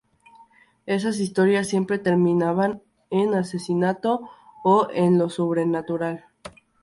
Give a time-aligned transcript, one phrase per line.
[0.87, 4.27] Esas historias, siempre terminaban en asesinato
[4.63, 6.25] o en lo sobrenatural.